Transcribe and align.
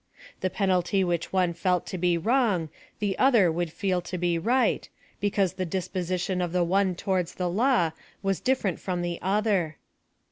The 0.39 0.49
penalty 0.49 1.03
which 1.03 1.31
one 1.31 1.53
felt 1.53 1.85
to 1.85 1.97
be 1.99 2.17
wrong 2.17 2.69
the 2.97 3.15
other 3.19 3.51
would 3.51 3.71
feel 3.71 4.01
to 4.01 4.17
be 4.17 4.39
right, 4.39 4.89
because 5.19 5.53
the 5.53 5.63
disposition 5.67 6.41
of 6.41 6.51
the 6.53 6.63
one 6.63 6.95
towards 6.95 7.35
the 7.35 7.47
law 7.51 7.91
was 8.23 8.39
different 8.39 8.79
from 8.79 9.03
the 9.03 9.19
other. 9.21 9.77